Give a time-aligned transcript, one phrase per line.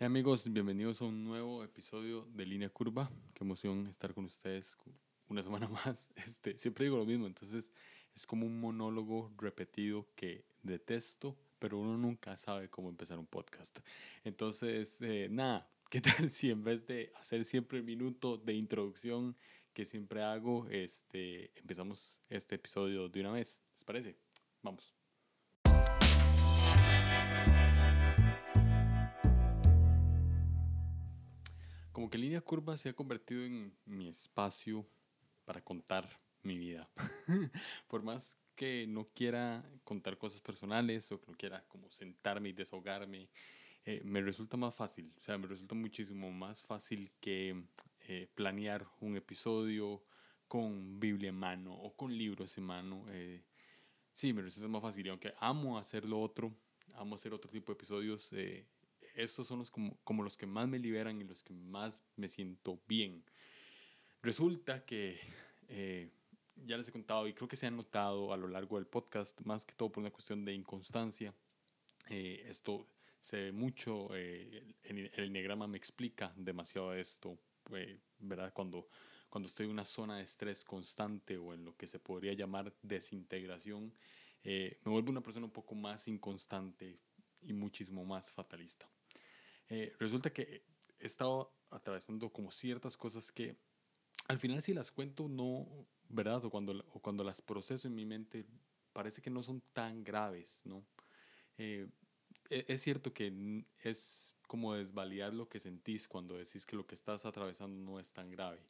[0.00, 3.10] Hey amigos, bienvenidos a un nuevo episodio de Línea Curva.
[3.34, 4.78] Qué emoción estar con ustedes
[5.28, 6.08] una semana más.
[6.16, 7.70] Este, siempre digo lo mismo, entonces
[8.16, 13.80] es como un monólogo repetido que detesto, pero uno nunca sabe cómo empezar un podcast.
[14.24, 19.36] Entonces, eh, nada, ¿qué tal si en vez de hacer siempre el minuto de introducción
[19.74, 23.60] que siempre hago, este, empezamos este episodio de una vez?
[23.74, 24.16] ¿Les parece?
[24.62, 24.99] Vamos.
[32.00, 34.86] Como que Línea Curva se ha convertido en mi espacio
[35.44, 36.08] para contar
[36.42, 36.88] mi vida.
[37.88, 42.52] Por más que no quiera contar cosas personales o que no quiera como sentarme y
[42.54, 43.28] desahogarme,
[43.84, 45.12] eh, me resulta más fácil.
[45.18, 47.64] O sea, me resulta muchísimo más fácil que
[48.08, 50.02] eh, planear un episodio
[50.48, 53.04] con Biblia en mano o con libros en mano.
[53.10, 53.42] Eh,
[54.10, 55.04] sí, me resulta más fácil.
[55.04, 56.50] Y aunque amo hacer lo otro,
[56.94, 58.32] amo hacer otro tipo de episodios,
[59.14, 62.28] estos son los como, como los que más me liberan y los que más me
[62.28, 63.24] siento bien.
[64.22, 65.18] Resulta que
[65.68, 66.10] eh,
[66.66, 69.40] ya les he contado y creo que se ha notado a lo largo del podcast,
[69.42, 71.34] más que todo por una cuestión de inconstancia.
[72.08, 72.86] Eh, esto
[73.20, 77.38] se ve mucho, eh, el, el enneagrama me explica demasiado esto,
[78.18, 78.52] ¿verdad?
[78.52, 78.88] Cuando,
[79.30, 82.74] cuando estoy en una zona de estrés constante o en lo que se podría llamar
[82.82, 83.94] desintegración,
[84.42, 86.98] me vuelvo una persona un poco más inconstante
[87.42, 88.88] y muchísimo más fatalista.
[89.70, 90.62] Eh, resulta que
[90.98, 93.56] he estado atravesando como ciertas cosas que
[94.28, 96.44] al final si las cuento no, ¿verdad?
[96.44, 98.44] O cuando, o cuando las proceso en mi mente
[98.92, 100.84] parece que no son tan graves, ¿no?
[101.58, 101.88] Eh,
[102.50, 106.96] e, es cierto que es como desvalidar lo que sentís cuando decís que lo que
[106.96, 108.60] estás atravesando no es tan grave.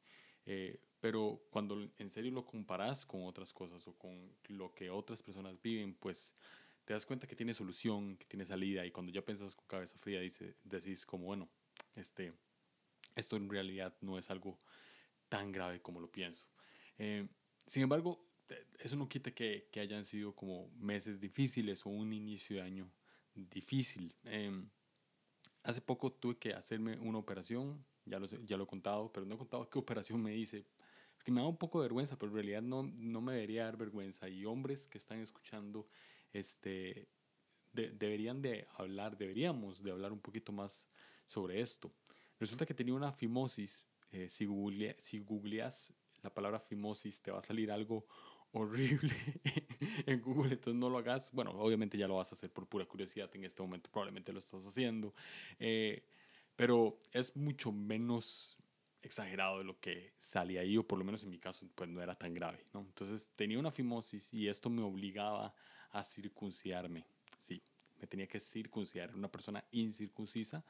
[0.47, 5.23] Eh, pero cuando en serio lo comparas con otras cosas o con lo que otras
[5.23, 6.35] personas viven, pues
[6.91, 9.97] te das cuenta que tiene solución, que tiene salida y cuando ya piensas con cabeza
[9.97, 11.49] fría dice, decís como, bueno,
[11.95, 12.33] este,
[13.15, 14.59] esto en realidad no es algo
[15.29, 16.49] tan grave como lo pienso.
[16.99, 17.29] Eh,
[17.65, 18.27] sin embargo,
[18.81, 22.91] eso no quita que, que, hayan sido como meses difíciles o un inicio de año
[23.37, 24.13] difícil.
[24.25, 24.69] Em,
[25.63, 29.37] hace poco tuve que hacerme una operación, ya lo, ya lo he contado, pero no
[29.37, 30.67] he contado qué operación me hice,
[31.15, 33.77] porque me da un poco de vergüenza, pero en realidad no, no me debería dar
[33.77, 34.29] vergüenza.
[34.29, 35.87] Y hombres que están escuchando
[36.33, 37.09] este,
[37.73, 40.89] deberían de hablar, deberíamos de hablar un poquito más
[41.27, 41.91] sobre esto.
[42.39, 44.47] Resulta que tenía una fimosis, eh, si,
[44.99, 48.07] si googleas la palabra fimosis te va a salir algo
[48.53, 49.15] horrible
[50.07, 51.31] en Google, entonces no lo hagas.
[51.33, 54.39] Bueno, obviamente ya lo vas a hacer por pura curiosidad en este momento, probablemente lo
[54.39, 55.15] estás haciendo,
[55.59, 56.05] eh,
[56.57, 58.57] pero es mucho menos
[59.03, 62.03] exagerado de lo que salía ahí, o por lo menos en mi caso, pues no
[62.03, 62.81] era tan grave, ¿no?
[62.81, 65.55] Entonces tenía una fimosis y esto me obligaba
[65.93, 67.05] a circuncidarme.
[67.39, 67.63] Sí,
[68.01, 69.15] me tenía que circuncidar.
[69.15, 70.65] Una persona incircuncisa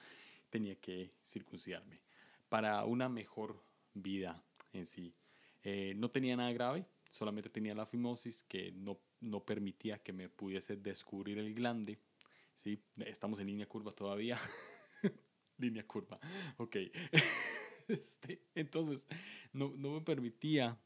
[0.50, 2.00] tenía que circuncidarme
[2.48, 3.62] para una mejor
[3.94, 4.42] vida
[4.72, 5.14] en sí.
[5.62, 10.28] Eh, no tenía nada grave, solamente tenía la fimosis que no, no permitía que me
[10.28, 11.98] pudiese descubrir el glande.
[12.56, 12.82] ¿sí?
[12.98, 14.38] Estamos en línea curva todavía.
[15.58, 16.18] línea curva,
[16.56, 16.76] ok.
[17.88, 19.06] este, entonces,
[19.52, 20.78] no, no, me permitía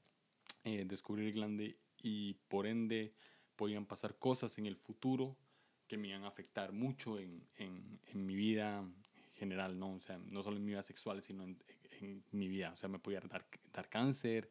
[0.65, 3.12] eh, descubrir el glande y por ende
[3.56, 5.37] podían pasar cosas en el futuro
[5.87, 8.84] que me iban a afectar mucho en, en, en mi vida
[9.34, 9.94] general, ¿no?
[9.94, 11.59] O sea, no solo en mi vida sexual, sino en,
[12.00, 12.72] en mi vida.
[12.72, 14.48] O sea, me podía dar, dar cáncer,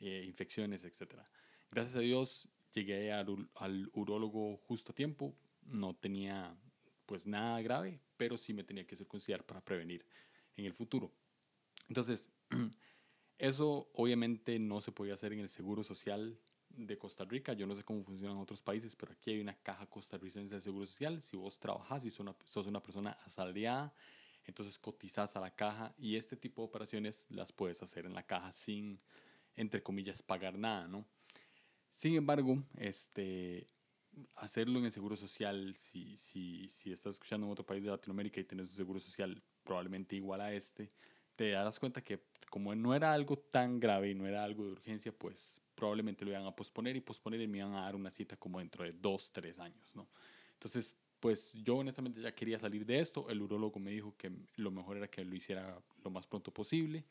[0.00, 1.14] eh, infecciones, etc.
[1.70, 5.34] Gracias a Dios llegué al, al urólogo justo a tiempo.
[5.66, 6.56] No tenía
[7.06, 10.04] pues nada grave, pero sí me tenía que circuncidar para prevenir
[10.56, 11.12] en el futuro.
[11.88, 12.30] Entonces,
[13.38, 16.38] eso obviamente no se podía hacer en el seguro social
[16.76, 17.52] de Costa Rica.
[17.52, 20.60] Yo no sé cómo funciona en otros países, pero aquí hay una caja costarricense de
[20.60, 21.22] Seguro Social.
[21.22, 23.94] Si vos trabajás y una, sos una persona asalariada,
[24.44, 28.24] entonces cotizás a la caja y este tipo de operaciones las puedes hacer en la
[28.24, 28.98] caja sin,
[29.56, 31.04] entre comillas, pagar nada, ¿no?
[31.90, 33.66] Sin embargo, este,
[34.36, 38.40] hacerlo en el Seguro Social, si, si, si estás escuchando en otro país de Latinoamérica
[38.40, 40.88] y tienes un Seguro Social probablemente igual a este,
[41.36, 42.20] te darás cuenta que
[42.50, 46.30] como no era algo tan grave y no era algo de urgencia, pues probablemente lo
[46.30, 48.92] iban a posponer y posponer y me iban a dar una cita como dentro de
[48.92, 50.06] dos, tres años, ¿no?
[50.52, 53.28] Entonces, pues yo honestamente ya quería salir de esto.
[53.28, 57.04] El urólogo me dijo que lo mejor era que lo hiciera lo más pronto posible.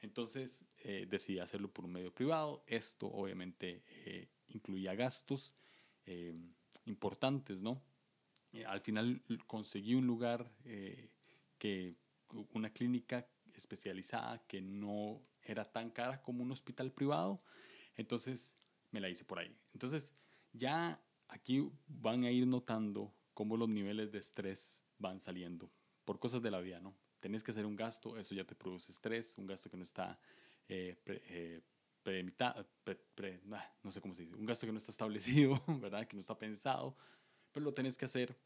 [0.00, 2.64] Entonces eh, decidí hacerlo por un medio privado.
[2.66, 5.52] Esto obviamente eh, incluía gastos
[6.06, 6.32] eh,
[6.86, 7.82] importantes, ¿no?
[8.66, 10.48] al final conseguí un lugar
[11.58, 11.94] que,
[12.54, 17.42] una clínica especializada que no era tan cara como un hospital privado
[17.96, 18.54] entonces
[18.90, 19.56] me la hice por ahí.
[19.72, 20.12] Entonces
[20.52, 25.70] ya aquí van a ir notando cómo los niveles de estrés van saliendo
[26.04, 26.94] por cosas de la vida, ¿no?
[27.24, 30.20] tenés que hacer un gasto, eso ya te produce estrés, un gasto que no está
[30.68, 31.62] eh, eh
[33.82, 36.06] no sé cómo se dice, un gasto que no está establecido, ¿verdad?
[36.06, 36.94] Que no está pensado,
[37.50, 38.36] pero lo tenés que hacer.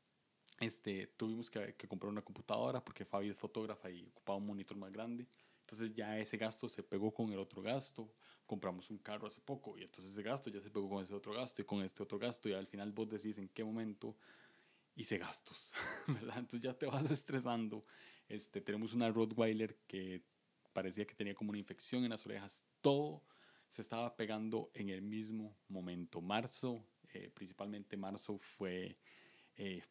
[0.61, 4.77] Este, tuvimos que, que comprar una computadora porque Fabi es fotógrafa y ocupaba un monitor
[4.77, 5.27] más grande.
[5.69, 8.11] Entonces ya ese gasto se pegó con el otro gasto.
[8.47, 11.35] Compramos un carro hace poco y entonces ese gasto ya se pegó con ese otro
[11.35, 14.17] gasto y con este otro gasto y al final vos decís en qué momento
[14.97, 15.75] hice gastos,
[16.07, 16.39] ¿verdad?
[16.39, 17.85] Entonces ya te vas estresando.
[18.31, 20.23] Este, tenemos una Rottweiler que
[20.73, 22.65] parecía que tenía como una infección en las orejas.
[22.81, 23.23] Todo
[23.69, 26.23] se estaba pegando en el mismo momento.
[26.23, 26.83] Marzo,
[27.13, 28.97] eh, principalmente marzo, fue
[29.59, 29.83] eh,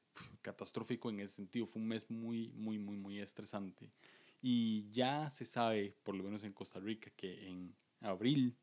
[0.42, 1.68] catastrófico en ese sentido.
[1.68, 3.92] Fue un mes muy, muy, muy, muy estresante.
[4.42, 8.56] Y ya se sabe, por lo menos en Costa Rica, que en abril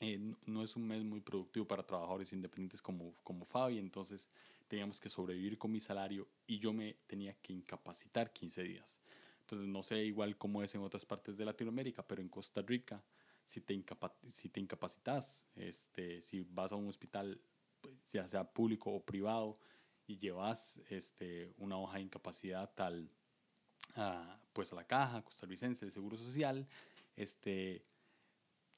[0.00, 4.28] eh, no es un mes muy productivo para trabajadores independientes como, como Fabi, entonces
[4.68, 9.00] teníamos que sobrevivir con mi salario y yo me tenía que incapacitar 15 días.
[9.40, 13.02] Entonces no sé igual cómo es en otras partes de Latinoamérica, pero en Costa Rica
[13.44, 13.84] si te,
[14.28, 17.40] si te incapacitas, este, si vas a un hospital,
[17.80, 19.58] pues, ya sea público o privado,
[20.06, 23.08] y llevas este, una hoja de incapacidad tal,
[24.52, 26.66] pues a la caja costarricense de Seguro Social,
[27.16, 27.84] este,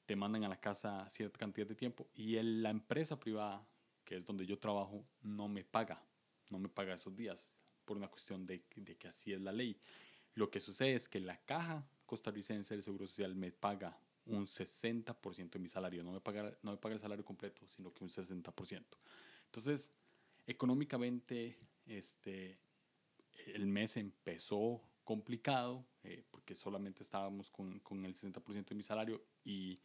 [0.05, 3.65] te mandan a la casa cierta cantidad de tiempo y la empresa privada,
[4.03, 6.03] que es donde yo trabajo, no me paga,
[6.49, 7.49] no me paga esos días
[7.85, 9.77] por una cuestión de, de que así es la ley.
[10.33, 15.51] Lo que sucede es que la caja costarricense del Seguro Social me paga un 60%
[15.51, 16.03] de mi salario.
[16.03, 18.83] No me, paga, no me paga el salario completo, sino que un 60%.
[19.45, 19.91] Entonces,
[20.47, 22.57] económicamente, este,
[23.47, 29.23] el mes empezó complicado eh, porque solamente estábamos con, con el 60% de mi salario
[29.43, 29.79] y,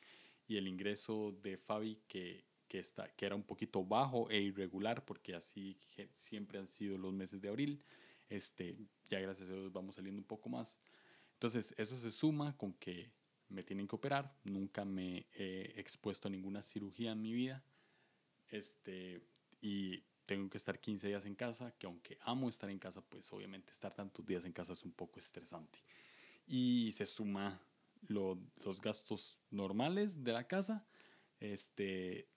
[0.49, 5.05] y, el ingreso de Fabi que, que, está, que era un poquito bajo e irregular
[5.05, 5.79] porque así
[6.15, 7.85] siempre han sido los meses de abril.
[8.29, 8.77] Este,
[9.09, 10.77] ya gracias a Dios vamos saliendo un poco más.
[11.35, 13.13] Entonces eso se suma con que
[13.49, 17.65] me tienen que operar, nunca me he expuesto a ninguna cirugía en mi vida,
[18.49, 19.21] este,
[19.61, 23.33] y tengo que estar 15 días en casa, que aunque amo estar en casa, pues
[23.33, 25.81] obviamente estar tantos días en casa es un poco estresante.
[26.47, 27.61] Y se suma
[28.07, 30.87] los gastos normales de la casa,
[31.41, 32.29] este,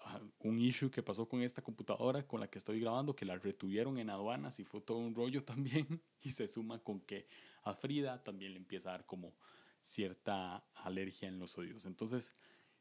[0.00, 3.38] ah, un issue que pasó con esta computadora con la que estoy grabando, que la
[3.38, 7.28] retuvieron en aduanas y fue todo un rollo también, y se suma con que
[7.62, 9.32] a Frida también le empieza a dar como
[9.80, 11.86] cierta alergia en los oídos.
[11.86, 12.30] Entonces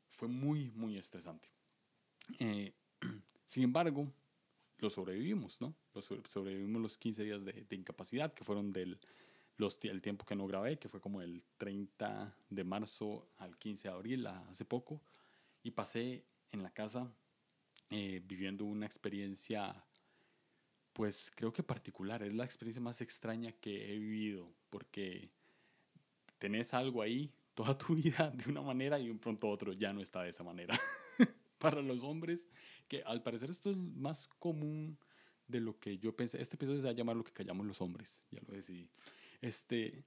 [0.09, 1.47] fue muy, muy estresante.
[2.39, 2.73] Eh,
[3.45, 4.11] sin embargo,
[4.79, 5.75] lo sobrevivimos, ¿no?
[5.94, 9.00] Lo sobrevivimos los 15 días de, incapacidad, que fueron del
[9.57, 13.88] los, el tiempo que no grabé, que fue como el 30 de marzo al 15
[13.88, 15.01] de abril, hace poco,
[15.63, 17.12] y pasé en la casa
[17.89, 19.83] eh, viviendo una experiencia,
[20.94, 25.27] pues creo que particular, es la experiencia más extraña que he vivido, porque
[26.38, 30.01] tenés algo ahí toda tu vida de una manera y un pronto otro ya no
[30.01, 30.80] está de esa manera.
[31.59, 32.48] Para los hombres,
[32.88, 34.98] que al parecer esto es más común
[35.48, 36.42] de lo que yo pensé.
[36.42, 38.89] Este episodio se va a llamar lo que callamos los hombres, ya lo decidí.
[39.42, 40.04] Este,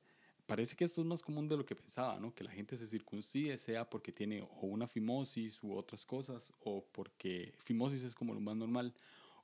[0.46, 2.34] parece que esto es más común de lo que pensaba, ¿no?
[2.34, 6.84] Que la gente se circuncide, sea porque tiene o una fimosis u otras cosas, o
[6.92, 8.94] porque fimosis es como lo más normal,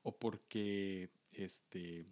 [0.03, 2.07] o porque este,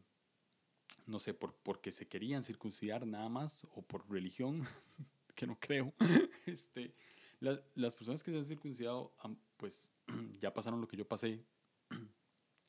[1.07, 4.63] no sé, por, porque se querían circuncidar nada más o por religión,
[5.35, 5.93] que no creo.
[6.47, 6.95] este,
[7.41, 9.13] las personas que se han circuncidado,
[9.57, 9.91] pues
[10.41, 11.45] ya pasaron lo que yo pasé.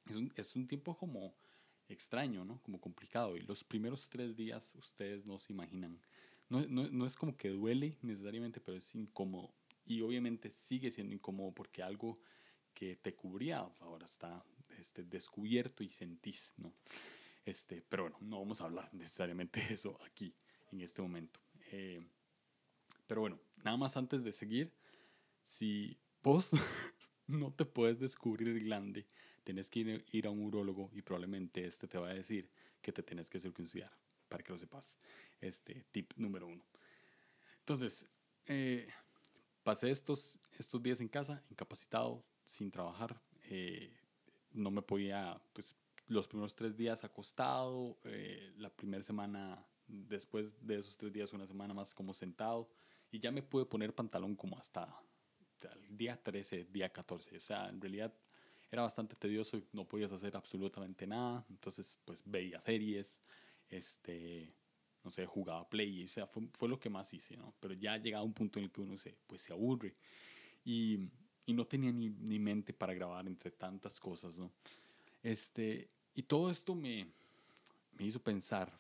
[0.08, 1.34] Es un, es un tiempo como
[1.90, 2.62] extraño, ¿no?
[2.62, 3.38] Como complicado.
[3.38, 6.00] Y los primeros tres días ustedes no se imaginan.
[6.48, 9.52] No, no, no es como que duele necesariamente, pero es incómodo.
[9.84, 12.20] Y obviamente sigue siendo incómodo porque algo
[12.76, 14.44] que te cubría ahora está
[14.78, 16.72] este, descubierto y sentís, ¿no?
[17.46, 20.34] Este, pero bueno, no vamos a hablar necesariamente de eso aquí,
[20.72, 21.40] en este momento.
[21.72, 22.06] Eh,
[23.08, 24.72] pero bueno, nada más antes de seguir,
[25.44, 26.52] si vos
[27.28, 29.06] no te puedes descubrir glande,
[29.44, 32.50] tienes que ir, a un urólogo y probablemente este te va a decir
[32.82, 33.92] que te tienes que circuncidar,
[34.28, 34.98] para que lo sepas.
[35.40, 36.64] Este tip número uno.
[37.60, 38.08] Entonces,
[38.48, 38.88] eh,
[39.64, 43.22] pasé estos, estos días en casa, incapacitado, sin trabajar.
[43.50, 43.96] Eh,
[44.52, 45.76] no me podía pues,
[46.08, 51.46] los primeros tres días acostado, eh, la primera semana, después de esos tres días, una
[51.46, 52.68] semana más como sentado,
[53.12, 55.00] y ya me pude poner pantalón como hasta
[55.74, 57.38] el día 13, día 14.
[57.38, 58.14] O sea, en realidad
[58.72, 61.46] era bastante tedioso y no podías hacer absolutamente nada.
[61.50, 63.22] Entonces, pues veía series,
[63.70, 64.54] este,
[65.04, 67.54] no sé, jugaba play, o sea, fue, fue lo que más hice, ¿no?
[67.60, 69.94] Pero ya llegaba un punto en el que uno se, pues, se aburre.
[70.64, 71.00] Y,
[71.46, 74.52] y no tenía ni, ni mente para grabar entre tantas cosas, ¿no?
[75.22, 77.08] Este, y todo esto me,
[77.98, 78.72] me hizo pensar,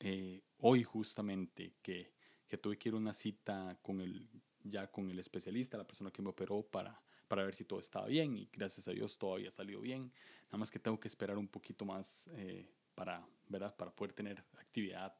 [0.00, 2.10] eh, hoy justamente que,
[2.48, 4.26] que tuve que ir a una cita con el,
[4.64, 8.06] ya con el especialista, la persona que me operó para, para ver si todo estaba
[8.06, 10.12] bien y gracias a Dios todo había salido bien.
[10.46, 13.74] Nada más que tengo que esperar un poquito más eh, para, ¿verdad?
[13.76, 15.14] para poder tener actividad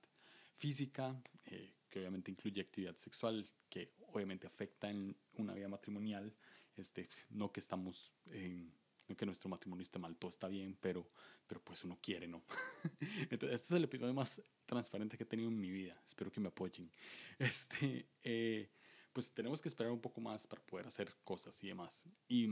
[0.54, 6.32] física, eh, que obviamente incluye actividad sexual, que obviamente afecta en una vida matrimonial.
[6.76, 8.72] Este, no que estamos en,
[9.16, 11.10] que nuestro matrimonio esté mal, todo está bien, pero,
[11.46, 12.42] pero pues uno quiere, ¿no?
[13.30, 16.00] Entonces, este es el episodio más transparente que he tenido en mi vida.
[16.06, 16.90] Espero que me apoyen.
[17.38, 18.70] Este, eh,
[19.12, 22.04] pues tenemos que esperar un poco más para poder hacer cosas y demás.
[22.28, 22.48] Y,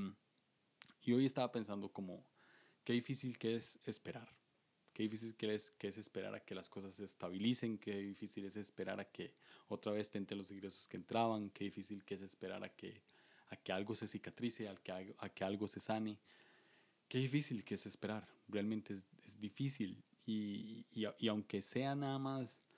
[1.02, 2.25] y hoy estaba pensando como,
[2.85, 4.29] qué difícil que es esperar.
[4.93, 8.45] Qué difícil que es, que es esperar a que las cosas se estabilicen, qué difícil
[8.45, 9.35] es esperar a que
[9.69, 13.00] otra vez tente los ingresos que entraban, qué difícil que es esperar a que,
[13.49, 16.19] a que algo se cicatrice, a que, a que algo se sane.
[17.09, 20.02] Qué difícil que es esperar, realmente es, es difícil.
[20.26, 22.69] Y, y, y, aunque sea nada más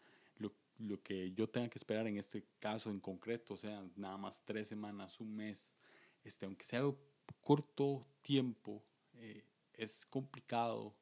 [0.83, 4.69] lo, que yo tenga que esperar en este caso en concreto, sea, nada más tres
[4.69, 5.73] semanas, un mes,
[6.25, 6.83] este, aunque sea
[7.41, 8.83] corto tiempo,
[9.15, 10.95] eh, es complicado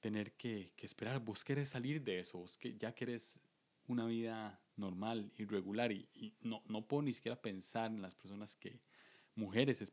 [0.00, 1.20] tener que, que, esperar.
[1.20, 3.40] Vos querés salir de eso, vos ya querés
[3.86, 8.14] una vida normal y regular y, y, no, no puedo ni siquiera pensar en las
[8.14, 8.80] personas que,
[9.34, 9.92] mujeres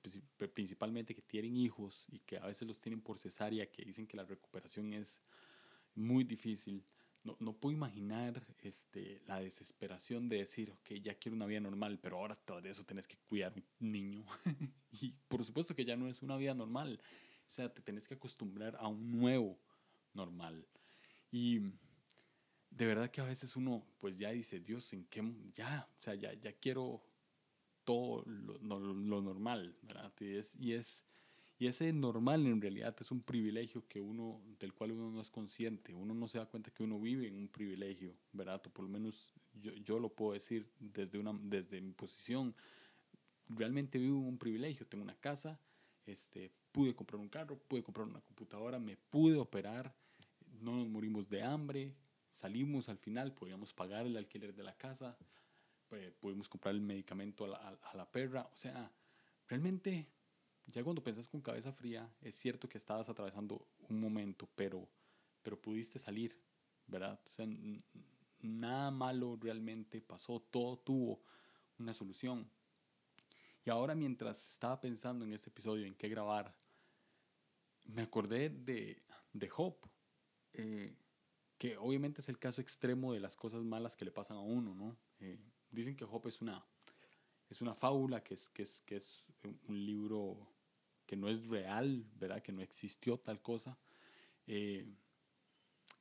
[0.54, 4.18] principalmente que tienen hijos y que a veces los tienen por cesárea, que dicen que
[4.18, 5.22] la recuperación es
[5.96, 6.84] muy difícil.
[7.24, 12.00] No, no puedo imaginar este, la desesperación de decir, ok, ya quiero una vida normal,
[12.02, 14.24] pero ahora tras de eso tenés que cuidar un niño.
[15.02, 17.00] y por supuesto que ya no es una vida normal.
[17.48, 19.58] O sea, te tenés que acostumbrar a un nuevo
[20.14, 20.66] normal.
[21.32, 21.60] Y
[22.70, 25.22] de verdad que a veces uno pues ya dice, Dios, ¿en qué?
[25.54, 27.04] Ya, o sea, ya, ya quiero
[27.84, 30.14] todo lo, lo, lo normal, ¿verdad?
[30.20, 31.06] Y es, y, es,
[31.60, 35.30] y ese normal en realidad es un privilegio que uno, del cual uno no es
[35.30, 38.62] consciente, uno no se da cuenta que uno vive en un privilegio, ¿verdad?
[38.66, 42.56] O por lo menos yo, yo lo puedo decir desde, una, desde mi posición,
[43.50, 45.60] realmente vivo en un privilegio, tengo una casa,
[46.06, 49.94] este, pude comprar un carro, pude comprar una computadora, me pude operar,
[50.62, 51.94] no nos morimos de hambre,
[52.32, 55.18] salimos al final, podíamos pagar el alquiler de la casa,
[55.90, 58.90] pues, pudimos comprar el medicamento a la, a la, perra, o sea,
[59.50, 60.08] realmente
[60.72, 64.88] ya cuando pensás con cabeza fría, es cierto que estabas atravesando un momento, pero,
[65.42, 66.38] pero pudiste salir,
[66.88, 67.20] ¿verdad?
[67.28, 67.48] O sea,
[68.42, 71.22] nada malo realmente pasó, todo tuvo
[71.80, 72.50] una solución.
[73.66, 76.56] Y ahora mientras estaba pensando en este episodio, en qué grabar,
[77.86, 79.02] me acordé de,
[79.34, 79.76] de Job,
[80.54, 80.96] eh,
[81.58, 84.74] que obviamente es el caso extremo de las cosas malas que le pasan a uno,
[84.74, 84.96] ¿no?
[85.20, 85.40] Eh,
[85.72, 86.64] dicen que Job es una,
[87.50, 89.26] es una fábula, que es, que, es, que es
[89.68, 90.38] un libro
[91.10, 92.44] que no es real, ¿verdad?
[92.44, 93.76] Que no existió tal cosa.
[94.46, 94.86] Eh,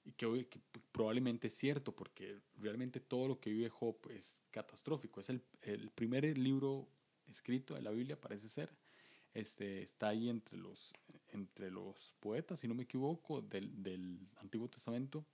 [0.04, 0.60] y que, que,
[0.92, 5.22] probablemente es cierto, porque realmente todo lo que vive Job es catastrófico.
[5.22, 6.86] Es el, el primer libro
[7.26, 8.70] escrito de la Biblia, parece ser.
[9.32, 10.92] Este, está ahí entre los,
[11.32, 15.24] entre los poetas, si no me equivoco, del, del Antiguo Testamento.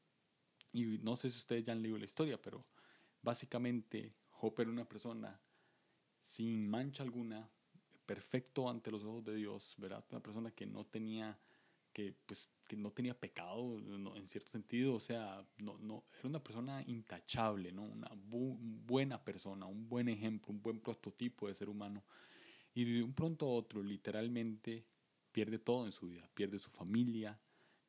[0.73, 2.65] Y no sé si ustedes ya han leído la historia, pero
[3.23, 5.41] básicamente Job era una persona
[6.21, 7.51] sin mancha alguna,
[8.07, 10.05] perfecto ante los ojos de Dios, ¿verdad?
[10.11, 11.39] Una persona que no tenía
[11.93, 13.79] que pues que no tenía pecado
[14.17, 17.83] en cierto sentido, o sea, no, no, era una persona intachable, ¿no?
[17.85, 22.03] Una bu buena persona, un buen ejemplo, un buen prototipo de ser humano.
[22.75, 24.85] Y de un pronto a otro, literalmente,
[25.31, 26.29] pierde todo en su vida.
[26.35, 27.39] Pierde su familia,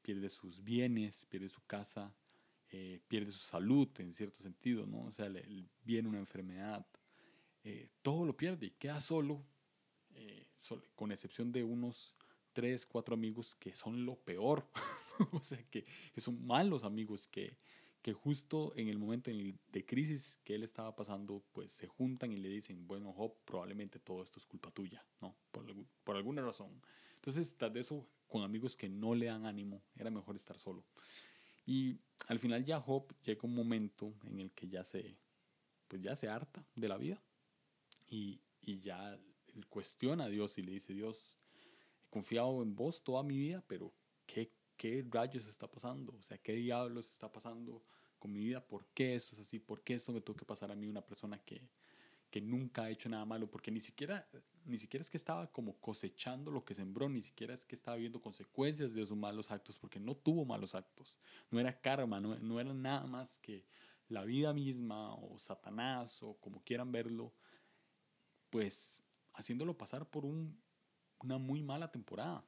[0.01, 2.13] pierde sus bienes, pierde su casa,
[2.69, 5.05] eh, pierde su salud en cierto sentido, ¿no?
[5.05, 5.43] O sea, le
[5.84, 6.86] viene una enfermedad,
[7.63, 9.43] eh, todo lo pierde y queda solo,
[10.15, 10.48] eh,
[10.95, 12.13] con excepción de unos
[12.53, 14.65] tres, cuatro amigos que son lo peor,
[15.31, 17.57] o sea, que, que, son malos amigos, que,
[18.01, 22.38] que justo en el momento de crisis que él estaba pasando, pues se juntan y
[22.38, 25.36] le dicen, bueno, Job, probablemente todo esto es culpa tuya, ¿no?
[25.51, 25.65] Por,
[26.03, 26.81] por alguna razón.
[27.15, 30.86] Entonces, tras de eso, con amigos que no le dan ánimo, era mejor estar solo.
[31.65, 35.17] Y al final ya Job llega un momento en el que ya se,
[35.88, 37.22] pues ya se harta de la vida
[38.07, 39.19] y, y ya
[39.69, 41.38] cuestiona a Dios y le dice, Dios,
[42.05, 43.91] he confiado en vos toda mi vida, pero
[44.25, 46.13] ¿qué, qué rayos está pasando?
[46.17, 47.81] O sea, ¿qué diablos está pasando
[48.19, 48.62] con mi vida?
[48.62, 49.59] ¿Por qué esto es así?
[49.59, 51.62] ¿Por qué esto me tuvo que pasar a mí, una persona que,
[52.29, 53.50] que nunca ha hecho nada malo?
[53.50, 54.27] Porque ni siquiera,
[54.65, 57.97] ni siquiera es que estaba como cosechando lo que sembró, ni siquiera es que estaba
[57.97, 61.19] viendo consecuencias de sus malos actos, porque no tuvo malos actos.
[61.51, 63.63] No era karma, no, no era nada más que
[64.09, 67.33] la vida misma o Satanás o como quieran verlo,
[68.50, 69.03] pues
[69.36, 70.62] haciéndolo pasar por un,
[71.20, 72.44] una muy mala temporada.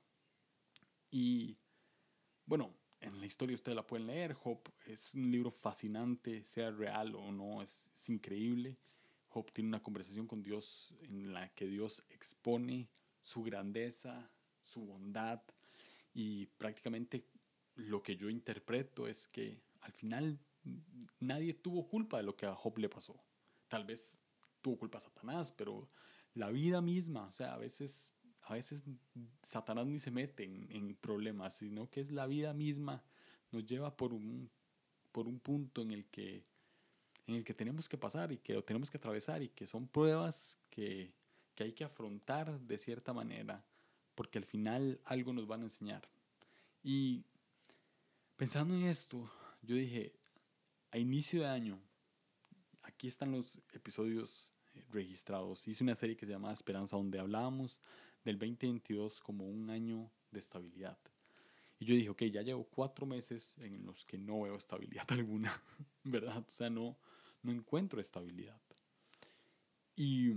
[1.11, 1.57] Y
[2.45, 4.33] bueno, en la historia ustedes la pueden leer.
[4.33, 8.77] Job es un libro fascinante, sea real o no, es, increíble.
[9.29, 12.89] Job tiene una conversación con Dios en la que Dios expone
[13.21, 14.31] su grandeza,
[14.63, 15.41] su bondad
[16.13, 17.27] y prácticamente
[17.75, 20.39] lo que yo interpreto es que al final
[21.19, 23.21] nadie tuvo culpa de lo que a Job le pasó.
[23.67, 24.17] Tal vez
[24.61, 25.87] tuvo culpa Satanás, pero
[26.37, 28.11] la vida misma, o sea, a veces,
[28.43, 28.83] a veces
[29.43, 33.03] Satanás ni se mete en, problemas, sino que es la vida misma,
[33.51, 34.49] nos lleva por un,
[35.11, 36.43] por un punto en el que
[37.25, 39.85] en el que tenemos que pasar y que lo tenemos que atravesar y que son
[39.85, 41.11] pruebas que,
[41.55, 43.65] que hay que afrontar de cierta manera,
[44.15, 46.07] porque al final algo nos van a enseñar.
[46.83, 47.25] Y
[48.37, 49.29] pensando en esto,
[49.61, 50.13] yo dije,
[50.91, 51.81] a inicio de año,
[52.83, 54.47] aquí están los episodios
[54.91, 55.67] registrados.
[55.67, 57.79] Hice una serie que se llama Esperanza, donde hablábamos
[58.23, 60.97] del 2022 como un año de estabilidad.
[61.79, 65.61] Y yo dije, ok, ya llevo cuatro meses en los que no veo estabilidad alguna,
[66.03, 66.43] ¿verdad?
[66.47, 66.97] O sea, no,
[67.43, 68.59] no encuentro estabilidad.
[69.95, 70.33] Y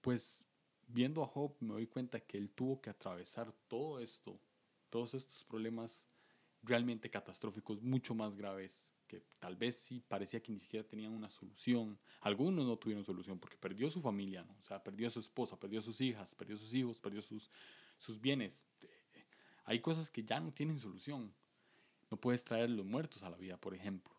[0.00, 0.44] pues
[0.86, 4.38] viendo a Job me doy cuenta que él tuvo que atravesar todo esto,
[4.90, 6.06] todos estos problemas
[6.62, 11.30] realmente catastróficos, mucho más graves, que tal vez sí parecía que ni siquiera tenían una
[11.30, 11.98] solución.
[12.20, 14.56] Algunos no tuvieron solución porque perdió su familia, ¿no?
[14.60, 17.22] o sea, perdió a su esposa, perdió a sus hijas, perdió a sus hijos, perdió
[17.22, 17.50] sus,
[17.98, 18.64] sus bienes.
[19.64, 21.32] Hay cosas que ya no tienen solución.
[22.10, 24.14] No puedes traer los muertos a la vida, por ejemplo.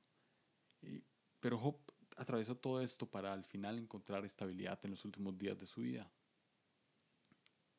[1.39, 1.77] pero Job
[2.18, 6.10] atravesó todo esto para al final encontrar estabilidad en los últimos días de su vida.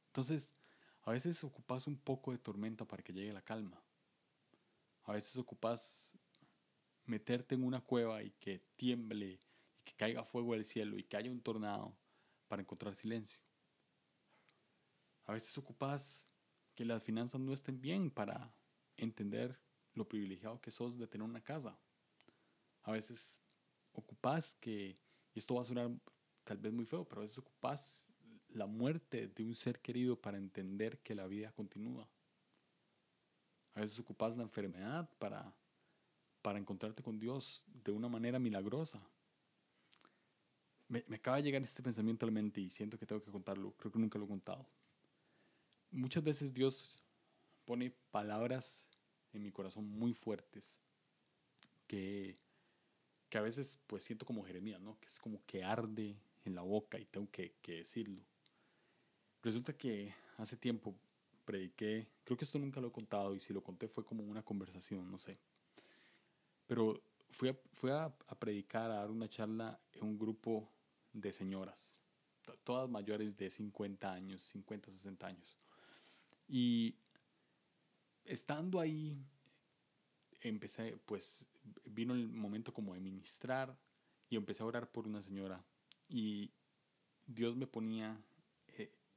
[0.08, 0.52] Entonces,
[1.02, 3.80] a veces ocupas un poco de tormenta para que llegue la calma.
[5.04, 6.12] A veces ocupas
[7.06, 9.38] meterte en una cueva y que tiemble y
[9.84, 11.96] que caiga fuego del cielo y que haya un tornado
[12.48, 13.40] para encontrar silencio.
[15.25, 16.26] A veces ocupas
[16.75, 18.52] que las finanzas no estén bien para
[18.96, 19.58] entender
[19.94, 21.78] lo privilegiado que sos de tener una casa.
[22.82, 23.40] A veces
[23.92, 24.96] ocupas que,
[25.34, 25.90] y esto va a sonar
[26.45, 28.06] tal vez muy feo, pero a veces ocupas
[28.50, 32.08] la muerte de un ser querido para entender que la vida continúa.
[33.75, 35.52] A veces ocupas la enfermedad para,
[36.47, 39.02] para encontrarte con Dios de una manera milagrosa.
[40.87, 43.32] Me, me, acaba de llegar este pensamiento a la mente y siento que tengo que
[43.32, 43.73] contarlo.
[43.73, 44.65] Creo que nunca lo he contado.
[45.91, 47.02] Muchas veces Dios
[47.65, 48.87] pone palabras
[49.32, 50.76] en mi corazón muy fuertes
[51.89, 52.37] que,
[53.28, 55.00] que a veces pues siento como Jeremías, ¿no?
[55.00, 58.23] Que es como que arde en la boca y tengo que, que decirlo.
[59.43, 60.95] Resulta que hace tiempo
[61.45, 64.45] prediqué, creo que esto nunca lo he contado y si lo conté fue como una
[64.45, 65.41] conversación, no sé.
[66.66, 70.70] Pero fui a, fui a, predicar, a dar una charla en un grupo
[71.12, 72.02] de señoras,
[72.64, 75.58] todas mayores de 50 años, 50, 60 años.
[76.48, 76.94] Y
[78.24, 79.16] estando ahí,
[80.40, 81.46] empecé, pues
[81.84, 83.76] vino el momento como de ministrar
[84.28, 85.64] y empecé a orar por una señora
[86.08, 86.50] y
[87.26, 88.20] Dios me ponía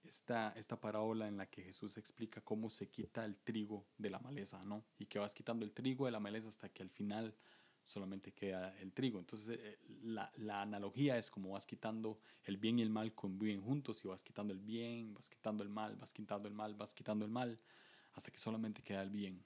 [0.03, 4.19] esta, esta parábola en la que Jesús explica cómo se quita el trigo de la
[4.19, 4.83] maleza, ¿no?
[4.97, 7.35] Y que vas quitando el trigo de la maleza hasta que al final
[7.83, 9.19] solamente queda el trigo.
[9.19, 13.61] Entonces eh, la, la, analogía es como vas quitando el bien y el mal conviven
[13.61, 16.93] juntos y vas quitando el bien, vas quitando el mal, vas quitando el mal, vas
[16.93, 17.57] quitando el mal,
[18.13, 19.43] hasta que solamente queda el bien.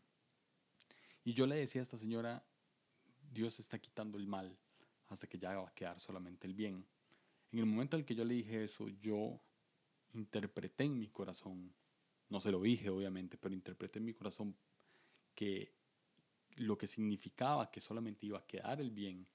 [1.23, 2.43] Y yo le decía a esta señora,
[3.31, 4.57] Dios está quitando el mal
[5.07, 6.85] hasta que ya va a quedar solamente el bien.
[7.51, 9.39] En el momento en que yo le dije eso, yo
[10.13, 11.73] interpreté en mi corazón,
[12.29, 14.55] no se lo dije obviamente, pero interpreté en mi corazón
[15.35, 15.73] que
[16.55, 19.27] lo que significaba que solamente iba a quedar el bien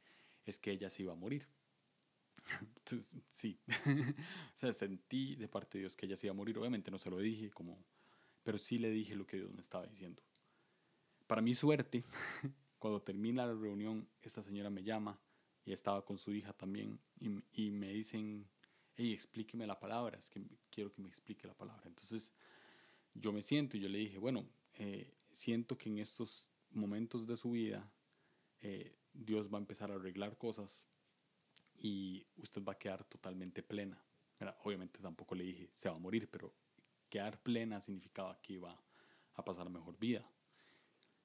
[0.44, 1.46] es que ella se iba a morir.
[2.76, 3.58] Entonces, sí,
[4.54, 6.58] o sea, sentí de parte de Dios que ella se iba a morir.
[6.58, 7.84] Obviamente no se lo dije, como,
[8.42, 10.22] pero sí le dije lo que Dios me estaba diciendo.
[11.26, 12.04] Para mi suerte,
[12.78, 15.18] cuando termina la reunión, esta señora me llama
[15.64, 18.48] y estaba con su hija también y, y me dicen
[18.98, 21.84] hey, explíqueme la palabra, es que quiero que me explique la palabra.
[21.86, 22.32] Entonces
[23.14, 27.36] yo me siento y yo le dije, bueno, eh, siento que en estos momentos de
[27.36, 27.88] su vida
[28.60, 30.84] eh, Dios va a empezar a arreglar cosas
[31.80, 34.02] y usted va a quedar totalmente plena.
[34.64, 36.52] Obviamente tampoco le dije se va a morir, pero
[37.08, 38.76] quedar plena significaba que iba
[39.34, 40.28] a pasar mejor vida.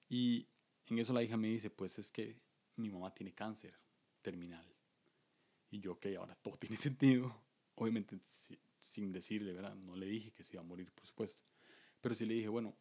[0.10, 0.48] Y
[0.86, 2.38] en eso la hija me dice, pues es que
[2.76, 3.74] mi mamá tiene cáncer
[4.22, 4.66] terminal.
[5.72, 7.36] Y yo, ok, ahora todo tiene sentido
[7.76, 8.18] obviamente
[8.80, 9.76] sin decirle, ¿verdad?
[9.76, 11.42] No le dije que se iba a morir, por supuesto.
[12.02, 12.76] Pero sí le dije, bueno,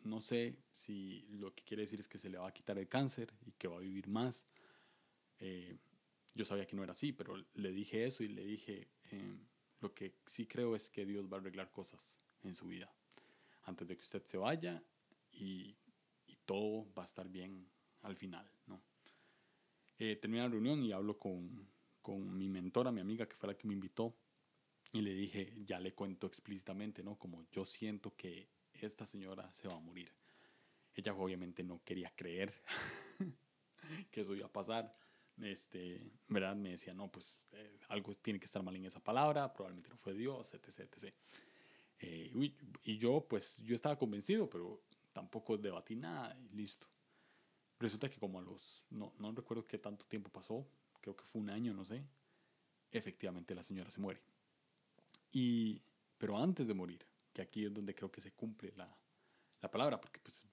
[0.00, 2.88] no sé si lo que quiere decir es que se le va a quitar el
[2.88, 4.44] cáncer y que va a vivir más.
[5.38, 5.76] Eh,
[6.34, 9.38] yo sabía que no era así, pero le dije eso y le dije, em,
[9.80, 12.92] lo que sí creo es que Dios va a arreglar cosas en su vida
[13.64, 14.82] antes de que usted se vaya
[15.32, 15.76] y,
[16.26, 17.68] y todo va a estar bien
[18.02, 18.80] al final, ¿no?
[19.98, 21.68] Eh, terminé la reunión y hablo con,
[22.08, 24.16] con mi mentora, mi amiga, que fue la que me invitó,
[24.92, 27.18] y le dije, ya le cuento explícitamente, ¿no?
[27.18, 30.10] Como yo siento que esta señora se va a morir.
[30.94, 32.54] Ella obviamente no quería creer
[34.10, 34.90] que eso iba a pasar.
[35.36, 36.56] Este, ¿verdad?
[36.56, 39.98] Me decía, no, pues eh, algo tiene que estar mal en esa palabra, probablemente no
[39.98, 40.90] fue Dios, etc.
[40.90, 41.14] etc.
[41.98, 44.80] Eh, y, y, yo, pues, yo estaba convencido, pero
[45.12, 46.86] tampoco debatí nada y listo.
[47.78, 50.66] Resulta que como a los, no, no recuerdo qué tanto tiempo pasó,
[51.08, 52.04] creo que fue un año, no sé,
[52.92, 54.20] efectivamente la señora se muere.
[55.32, 55.80] Y,
[56.18, 58.94] pero antes de morir, que aquí es donde creo que se cumple la,
[59.62, 60.44] la palabra, porque pues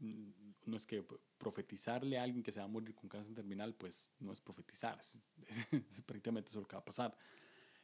[0.00, 1.04] no es que
[1.38, 5.00] profetizarle a alguien que se va a morir con cáncer terminal, pues no es profetizar,
[5.14, 5.28] es,
[6.06, 7.16] prácticamente eso lo que va a pasar.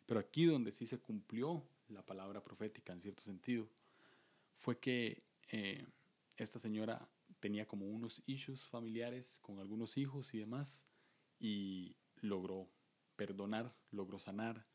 [0.07, 3.68] Pero aquí donde sí se cumplió la palabra profética en cierto sentido,
[4.57, 5.85] fue que eh,
[6.37, 7.09] esta señora
[7.40, 10.87] tenía como unos issues familiares con algunos hijos y demás,
[11.40, 12.69] y logró
[13.17, 14.67] perdonar, logró sanar,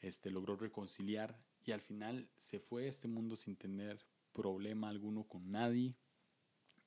[0.00, 3.98] este, logró reconciliar, y al final se fue a este mundo sin tener
[4.32, 5.94] problema alguno con nadie,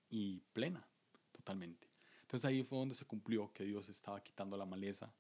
[0.10, 0.88] y plena,
[1.32, 1.88] totalmente.
[2.22, 5.14] Entonces ahí fue donde se cumplió que Dios estaba quitando la maleza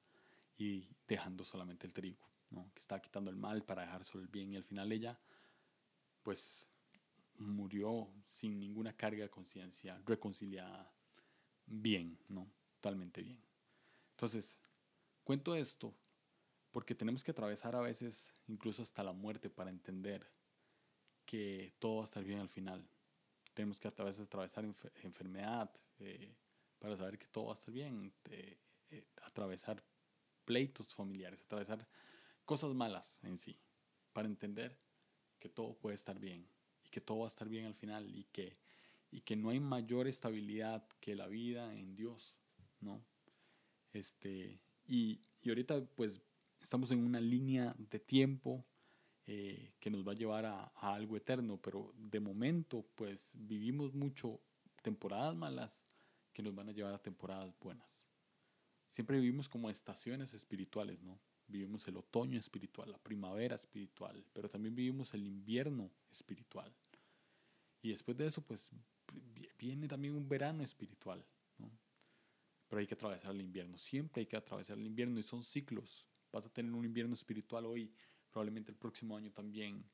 [0.57, 2.71] y dejando solamente el trigo, ¿no?
[2.73, 5.19] que estaba quitando el mal para dejar solo el bien y al final ella
[6.21, 6.65] pues
[7.37, 10.91] murió sin ninguna carga de conciencia, reconciliada,
[11.65, 12.47] bien, ¿no?
[12.75, 13.39] Totalmente bien.
[14.11, 14.59] Entonces,
[15.23, 15.93] cuento esto
[16.71, 20.27] porque tenemos que atravesar a veces incluso hasta la muerte para entender
[21.25, 22.87] que todo va a estar bien al final
[23.53, 24.65] tenemos que a de atravesar
[25.03, 26.35] enfermedad eh,
[26.79, 28.57] para saber que todo va a estar bien, eh,
[29.23, 29.83] atravesar
[30.45, 31.87] pleitos familiares, atravesar
[32.45, 33.57] cosas malas en sí,
[34.11, 34.77] para entender
[35.39, 36.47] que todo puede estar bien
[36.83, 38.53] y que todo va a estar bien al final y que,
[39.11, 42.35] y que no hay mayor estabilidad que la vida en Dios,
[42.81, 43.05] ¿no?
[43.93, 46.21] Este, y, y ahorita pues
[46.61, 48.65] estamos en una línea de tiempo
[49.25, 54.41] eh, que nos va a llevar a, algo eterno, pero de momento pues vivimos mucho
[54.81, 55.85] temporadas malas
[56.33, 58.05] que nos van a llevar a temporadas buenas.
[58.89, 61.19] Siempre vivimos como estaciones espirituales, ¿no?
[61.47, 66.73] Vivimos el otoño espiritual, la primavera espiritual, pero también vivimos el invierno espiritual.
[67.81, 68.71] Y después de eso pues
[69.57, 71.25] viene también un verano espiritual.
[72.73, 76.07] Pero hay que atravesar el invierno, siempre hay que atravesar el invierno y son ciclos.
[76.31, 77.93] Vas a tener un invierno espiritual hoy,
[78.31, 79.85] probablemente el próximo año también.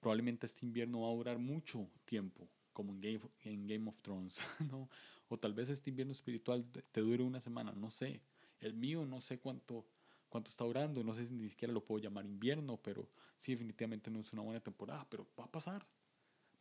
[0.00, 4.38] Probablemente este invierno va a durar mucho tiempo, como en Game, of Thrones,
[4.70, 4.86] ¿no?
[5.30, 8.20] O tal vez este invierno espiritual te, dure una semana, no sé.
[8.60, 9.86] El mío no sé cuánto,
[10.28, 14.10] cuánto está durando, no sé si ni siquiera lo puedo llamar invierno, pero sí definitivamente
[14.10, 15.86] no es una buena temporada, pero va a pasar.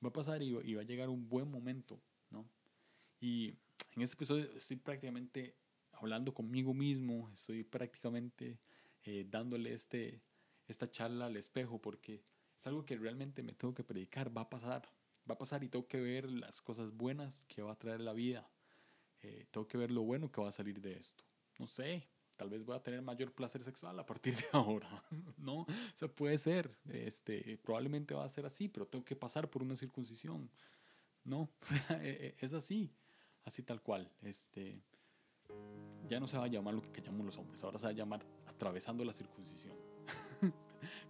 [0.02, 2.46] Va a pasar y, y va a llegar un buen momento, ¿no?
[3.20, 3.56] Y
[3.98, 5.65] en este episodio estoy prácticamente
[6.00, 8.60] hablando conmigo mismo, estoy prácticamente
[9.04, 10.22] eh, dándole este,
[10.68, 12.24] esta charla al espejo porque
[12.60, 14.90] es algo que realmente me tengo que predicar, va a pasar,
[15.30, 18.14] va a pasar y tengo que ver las cosas buenas que va a traer la
[18.14, 18.50] vida,
[19.22, 21.24] eh, tengo que ver lo bueno que va a salir de esto.
[21.58, 25.04] No sé, tal vez voy a tener mayor placer sexual a partir de ahora,
[25.38, 25.62] ¿no?
[25.62, 29.64] O sea, puede ser, este, probablemente va a ser así, pero tengo que pasar por
[29.64, 30.50] una circuncisión,
[31.24, 31.50] ¿no?
[32.02, 32.92] E, e, es así,
[33.44, 34.82] así tal cual, este,
[36.08, 37.96] ya no se va a llamar lo que llamamos los hombres, ahora se va a
[37.96, 39.76] llamar atravesando la circuncisión.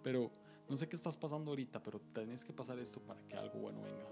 [0.03, 0.31] pero
[0.69, 3.81] no sé qué estás pasando ahorita, pero tenés que pasar esto para que algo bueno
[3.81, 4.05] venga.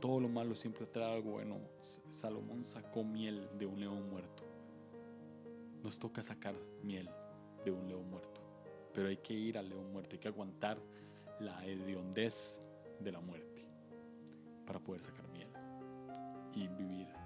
[0.00, 1.58] Todo lo malo siempre trae algo bueno.
[2.10, 4.42] Salomón sacó miel de un león muerto.
[5.82, 7.08] Nos toca sacar miel
[7.64, 8.40] de un león muerto.
[8.92, 10.78] Pero hay que ir al león muerto, hay que aguantar
[11.40, 12.60] la hediondez
[13.00, 13.66] de la muerte
[14.66, 15.48] para poder sacar miel
[16.54, 17.25] y vivir.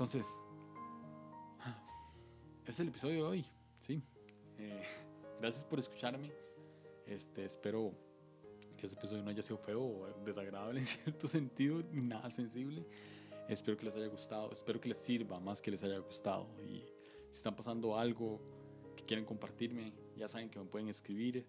[0.00, 0.40] Entonces,
[2.64, 3.46] es el episodio de hoy,
[3.80, 4.02] ¿sí?
[4.56, 4.82] Eh,
[5.42, 6.32] gracias por escucharme.
[7.04, 7.92] Este, espero
[8.78, 12.86] que este episodio no haya sido feo o desagradable en cierto sentido, nada sensible.
[13.46, 16.48] Espero que les haya gustado, espero que les sirva más que les haya gustado.
[16.62, 16.82] Y
[17.30, 18.40] si están pasando algo
[18.96, 21.46] que quieren compartirme, ya saben que me pueden escribir.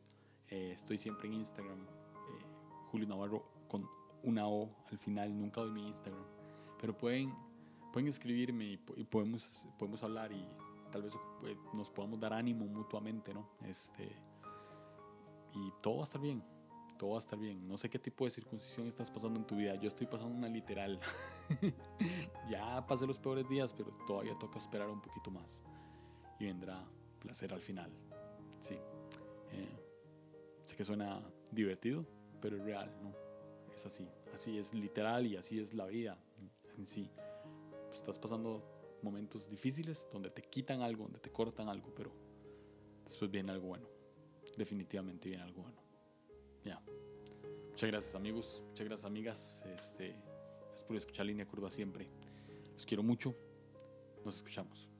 [0.49, 2.45] Eh, estoy siempre en Instagram, eh,
[2.91, 3.87] Julio Navarro con
[4.23, 6.25] una O al final, nunca doy mi Instagram.
[6.81, 7.33] Pero pueden,
[7.91, 10.45] pueden escribirme y, podemos, podemos hablar y
[10.91, 13.49] tal vez pues, nos podamos dar ánimo mutuamente, ¿no?
[13.65, 14.15] Este,
[15.54, 16.43] y todo va a estar bien,
[16.97, 17.67] todo va a estar bien.
[17.67, 20.47] No sé qué tipo de circuncisión estás pasando en tu vida, yo estoy pasando una
[20.47, 20.99] literal.
[22.49, 25.62] ya pasé los peores días, pero todavía toca esperar un poquito más.
[26.39, 26.84] Y vendrá
[27.19, 27.91] placer al final.
[28.60, 28.75] Sí.
[29.51, 29.80] Eh,
[30.63, 32.06] sé que suena divertido,
[32.41, 33.13] pero es real, ¿no?
[33.75, 34.08] Es así.
[34.34, 36.17] Así es literal y así es la vida
[36.77, 37.12] en sí.
[37.91, 42.12] Estás pasando momentos difíciles donde te quitan algo, donde te cortan algo, pero
[43.06, 43.88] después viene algo bueno.
[44.58, 45.82] Definitivamente viene algo bueno.
[46.63, 46.82] Ya.
[47.69, 49.65] Muchas gracias amigos, muchas gracias amigas.
[49.65, 50.15] Este,
[50.75, 52.08] es por escuchar línea curva siempre.
[52.73, 53.36] Los quiero mucho.
[54.23, 54.90] Nos escuchamos.